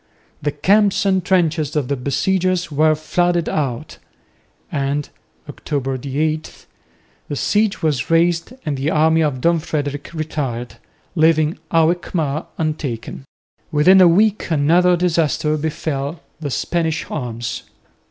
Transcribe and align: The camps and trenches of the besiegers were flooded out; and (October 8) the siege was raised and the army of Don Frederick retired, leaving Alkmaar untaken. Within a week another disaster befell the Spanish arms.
The 0.41 0.49
camps 0.51 1.05
and 1.05 1.23
trenches 1.23 1.75
of 1.75 1.87
the 1.87 1.95
besiegers 1.95 2.71
were 2.71 2.95
flooded 2.95 3.47
out; 3.47 3.99
and 4.71 5.07
(October 5.47 5.99
8) 6.03 6.65
the 7.29 7.35
siege 7.35 7.83
was 7.83 8.09
raised 8.09 8.51
and 8.65 8.77
the 8.77 8.89
army 8.89 9.21
of 9.21 9.41
Don 9.41 9.59
Frederick 9.59 10.09
retired, 10.11 10.77
leaving 11.13 11.59
Alkmaar 11.71 12.47
untaken. 12.57 13.25
Within 13.71 14.01
a 14.01 14.07
week 14.07 14.49
another 14.49 14.97
disaster 14.97 15.55
befell 15.55 16.21
the 16.39 16.49
Spanish 16.49 17.05
arms. 17.11 17.61